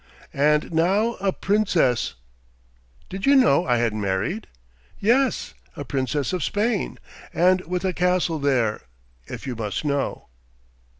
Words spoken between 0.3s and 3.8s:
"And now a princess!" "Did you not know I